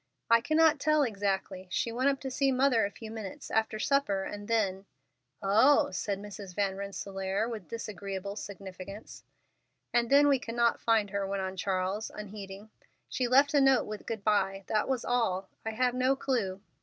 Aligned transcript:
"I 0.31 0.41
cannot 0.41 0.79
tell 0.79 1.03
exactly. 1.03 1.67
She 1.69 1.91
went 1.91 2.09
up 2.09 2.19
to 2.21 2.31
see 2.31 2.51
Mother 2.51 2.87
a 2.87 2.89
few 2.89 3.11
minutes 3.11 3.51
after 3.51 3.77
supper, 3.77 4.23
and 4.23 4.47
then——" 4.47 4.87
"Oh!" 5.43 5.91
said 5.91 6.17
Mrs. 6.17 6.55
Van 6.55 6.75
Rensselaer, 6.75 7.47
with 7.47 7.67
disagreeable 7.67 8.35
significance. 8.35 9.23
"And 9.93 10.09
then 10.09 10.27
we 10.27 10.39
could 10.39 10.55
not 10.55 10.81
find 10.81 11.11
her," 11.11 11.27
went 11.27 11.43
on 11.43 11.55
Charles, 11.55 12.09
unheeding. 12.15 12.71
"She 13.09 13.27
left 13.27 13.53
a 13.53 13.61
note 13.61 13.85
with 13.85 14.07
good 14.07 14.23
by. 14.23 14.63
That 14.65 14.89
was 14.89 15.05
all. 15.05 15.49
I 15.63 15.69
have 15.69 15.93
no 15.93 16.15
clue." 16.15 16.61